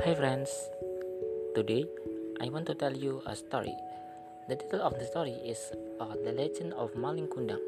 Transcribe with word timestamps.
Hi 0.00 0.16
friends, 0.16 0.48
today 1.52 1.84
I 2.40 2.48
want 2.48 2.64
to 2.72 2.74
tell 2.74 2.96
you 2.96 3.20
a 3.28 3.36
story. 3.36 3.76
The 4.48 4.56
title 4.56 4.80
of 4.80 4.96
the 4.96 5.04
story 5.04 5.36
is 5.44 5.60
uh, 6.00 6.16
The 6.24 6.32
Legend 6.32 6.72
of 6.72 6.96
Malin 6.96 7.28
Kundang. 7.28 7.60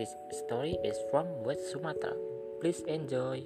This 0.00 0.08
story 0.32 0.80
is 0.80 0.96
from 1.10 1.28
West 1.44 1.68
Sumatra. 1.68 2.16
Please 2.64 2.80
enjoy. 2.88 3.44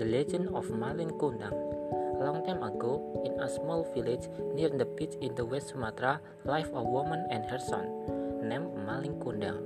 The 0.00 0.08
Legend 0.08 0.48
of 0.56 0.72
Malin 0.72 1.12
Kundang. 1.20 1.52
A 1.52 2.24
long 2.24 2.40
time 2.48 2.64
ago, 2.64 3.20
in 3.28 3.36
a 3.44 3.48
small 3.52 3.84
village 3.92 4.24
near 4.56 4.70
the 4.72 4.88
beach 4.88 5.20
in 5.20 5.34
the 5.34 5.44
West 5.44 5.76
Sumatra, 5.76 6.18
lived 6.48 6.72
a 6.72 6.80
woman 6.82 7.28
and 7.28 7.44
her 7.44 7.60
son, 7.60 7.92
named 8.40 8.72
Malin 8.88 9.20
Kundang. 9.20 9.60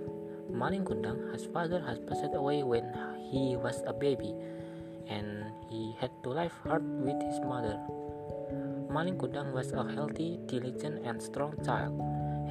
Malin 0.50 0.82
Kundang, 0.82 1.30
his 1.30 1.46
father 1.46 1.78
has 1.78 2.00
passed 2.00 2.34
away 2.34 2.64
when 2.64 2.90
he 3.30 3.56
was 3.56 3.82
a 3.86 3.92
baby, 3.92 4.34
and 5.08 5.52
he 5.68 5.94
had 6.00 6.10
to 6.22 6.30
live 6.30 6.52
hard 6.64 6.84
with 7.04 7.20
his 7.22 7.40
mother. 7.44 7.76
Malin 8.88 9.18
Kundang 9.20 9.52
was 9.52 9.72
a 9.72 9.84
healthy, 9.84 10.40
diligent, 10.46 11.04
and 11.04 11.20
strong 11.20 11.52
child. 11.64 11.92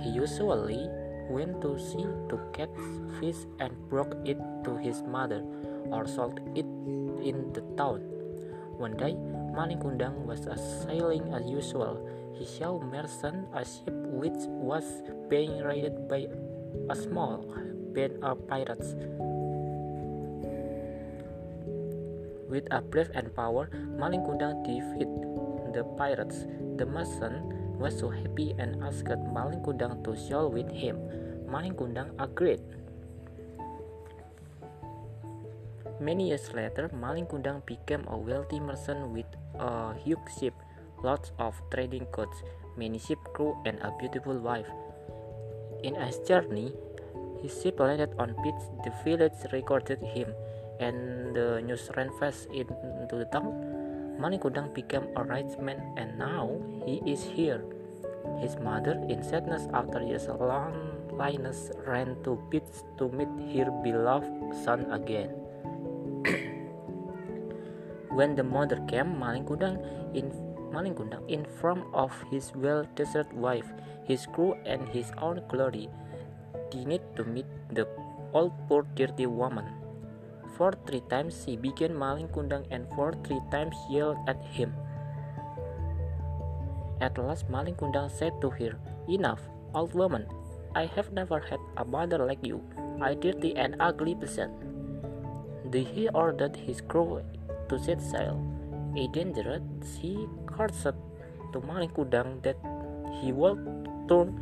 He 0.02 0.10
usually 0.10 0.86
went 1.30 1.62
to 1.62 1.78
sea 1.78 2.06
to 2.30 2.38
catch 2.54 2.78
fish 3.20 3.50
and 3.60 3.74
brought 3.90 4.14
it 4.24 4.38
to 4.64 4.78
his 4.78 5.02
mother 5.04 5.44
or 5.92 6.08
sold 6.08 6.40
it 6.56 6.66
in 7.26 7.52
the 7.54 7.66
town. 7.76 8.06
One 8.78 8.96
day, 8.96 9.18
Malin 9.58 9.82
Kundang 9.82 10.30
was 10.30 10.46
sailing 10.86 11.34
as 11.34 11.50
usual. 11.50 11.98
He 12.38 12.46
saw 12.46 12.78
merchant 12.78 13.50
a 13.54 13.66
ship 13.66 13.90
which 14.14 14.38
was 14.62 14.86
being 15.28 15.58
raided 15.64 16.08
by 16.08 16.30
a 16.90 16.96
small 16.96 17.42
band 17.98 18.22
of 18.22 18.48
pirates. 18.48 18.94
With 22.48 22.68
a 22.72 22.82
brave 22.82 23.12
and 23.14 23.34
power, 23.36 23.70
Malin 24.00 24.24
Kundang 24.24 24.64
defeated 24.64 25.12
the 25.76 25.84
pirates. 26.00 26.48
The 26.80 26.88
merchant 26.88 27.44
was 27.76 28.00
so 28.00 28.10
happy 28.10 28.56
and 28.58 28.82
asked 28.84 29.12
Malin 29.36 29.60
Kundang 29.62 30.04
to 30.08 30.16
sail 30.16 30.50
with 30.50 30.72
him. 30.72 30.98
Malin 31.46 31.76
Kundang 31.76 32.16
agreed. 32.18 32.64
Many 36.00 36.30
years 36.30 36.54
later, 36.54 36.90
Malin 36.94 37.26
Kundang 37.26 37.66
became 37.66 38.06
a 38.08 38.18
wealthy 38.18 38.60
merchant 38.60 39.10
with 39.10 39.28
a 39.60 39.94
huge 39.98 40.24
ship, 40.40 40.54
lots 41.04 41.32
of 41.40 41.58
trading 41.74 42.08
goods, 42.12 42.44
many 42.78 42.98
ship 42.98 43.20
crew, 43.34 43.58
and 43.66 43.80
a 43.82 43.92
beautiful 44.00 44.38
wife. 44.38 44.70
In 45.84 45.96
his 45.96 46.20
journey, 46.20 46.72
his 47.42 47.54
ship 47.62 47.80
landed 47.80 48.14
on 48.18 48.36
beach. 48.44 48.64
The 48.86 48.94
village 49.04 49.38
recorded 49.52 50.00
him, 50.02 50.34
and 50.80 51.36
the 51.36 51.62
news 51.62 51.90
ran 51.96 52.10
fast 52.20 52.48
into 52.54 53.16
the 53.16 53.26
town. 53.32 53.52
Maling 54.18 54.42
Kundang 54.42 54.74
became 54.74 55.08
a 55.16 55.24
rich 55.24 55.58
man, 55.62 55.82
and 55.98 56.18
now 56.18 56.50
he 56.86 57.02
is 57.06 57.24
here. 57.24 57.62
His 58.42 58.58
mother, 58.58 58.98
in 59.10 59.24
sadness 59.24 59.70
after 59.74 60.02
years 60.02 60.26
of 60.26 60.42
loneliness, 60.42 61.72
ran 61.86 62.18
to 62.24 62.38
beach 62.50 62.82
to 62.98 63.10
meet 63.10 63.30
her 63.54 63.70
beloved 63.84 64.30
son 64.66 64.90
again. 64.92 65.30
when 68.18 68.36
the 68.36 68.44
mother 68.44 68.82
came, 68.90 69.16
Maling 69.22 69.46
Kundang 69.46 69.78
in 70.14 70.34
Maling 70.74 70.98
Kundang 70.98 71.24
informed 71.30 71.86
of 71.94 72.12
his 72.30 72.52
well-deserved 72.54 73.32
wife, 73.34 73.70
his 74.04 74.26
crew, 74.26 74.58
and 74.66 74.84
his 74.90 75.14
own 75.22 75.42
glory 75.48 75.88
he 76.72 76.86
need 76.86 77.02
to 77.16 77.24
meet 77.24 77.46
the 77.72 77.88
old 78.34 78.52
poor 78.68 78.84
dirty 78.96 79.26
woman. 79.26 79.66
For 80.58 80.74
three 80.90 81.06
times 81.06 81.46
he 81.46 81.56
began 81.56 81.94
maling 81.94 82.34
kundang 82.34 82.66
and 82.74 82.90
for 82.98 83.14
three 83.22 83.42
times 83.54 83.78
yelled 83.94 84.18
at 84.28 84.42
him. 84.42 84.74
At 86.98 87.14
last 87.22 87.46
Maling 87.46 87.78
Kundang 87.78 88.10
said 88.10 88.34
to 88.42 88.50
her, 88.58 88.74
Enough, 89.08 89.42
old 89.78 89.94
woman, 89.94 90.26
I 90.74 90.90
have 90.98 91.14
never 91.14 91.40
had 91.40 91.62
a 91.78 91.86
mother 91.86 92.18
like 92.18 92.42
you, 92.42 92.58
a 93.02 93.14
dirty 93.14 93.54
and 93.56 93.78
ugly 93.80 94.16
person. 94.16 94.50
Then 95.70 95.86
he 95.86 96.10
ordered 96.10 96.56
his 96.56 96.82
crew 96.82 97.22
to 97.70 97.78
set 97.78 98.02
sail. 98.02 98.42
A 98.98 99.06
dangerous 99.14 99.62
sea 99.86 100.26
cursed 100.48 100.98
to 101.54 101.62
Maling 101.62 101.94
Kundang 101.94 102.42
that 102.42 102.58
he 103.22 103.32
would 103.32 103.62
turn 104.10 104.34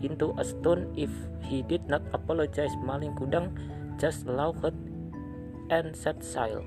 into 0.00 0.32
a 0.38 0.44
stone 0.44 0.88
if 0.96 1.12
he 1.44 1.60
did 1.60 1.84
not 1.92 2.00
apologize. 2.16 2.72
Maling 2.80 3.12
Kundang 3.20 3.52
just 4.00 4.24
laughed 4.24 4.72
and 5.70 5.96
set 5.96 6.24
sail. 6.24 6.64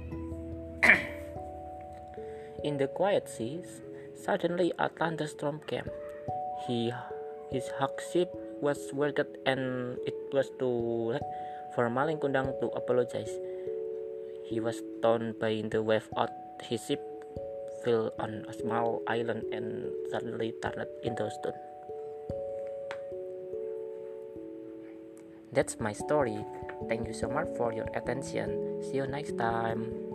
In 2.63 2.77
the 2.77 2.87
quiet 2.87 3.29
seas, 3.29 3.81
suddenly 4.13 4.71
a 4.77 4.89
thunderstorm 4.89 5.61
came. 5.65 5.89
He, 6.67 6.93
his 7.51 7.67
hug 7.79 7.99
ship 8.13 8.29
was 8.61 8.77
wrecked 8.93 9.37
and 9.45 9.97
it 10.05 10.17
was 10.31 10.49
too 10.59 11.17
late 11.17 11.25
for 11.73 11.89
Malin 11.89 12.17
Kundang 12.17 12.53
to 12.61 12.67
apologize. 12.77 13.33
He 14.45 14.59
was 14.59 14.81
torn 15.01 15.33
by 15.39 15.63
the 15.65 15.81
wave 15.81 16.09
out 16.17 16.29
his 16.61 16.85
ship 16.85 17.01
fell 17.83 18.13
on 18.19 18.45
a 18.47 18.53
small 18.53 19.01
island 19.07 19.43
and 19.51 19.89
suddenly 20.11 20.53
turned 20.61 20.85
into 21.03 21.29
stone. 21.31 21.57
That's 25.51 25.79
my 25.79 25.91
story. 25.93 26.45
Thank 26.87 27.07
you 27.07 27.13
so 27.13 27.27
much 27.27 27.47
for 27.57 27.73
your 27.73 27.87
attention. 27.93 28.81
See 28.83 28.97
you 28.97 29.07
next 29.07 29.37
time. 29.37 30.10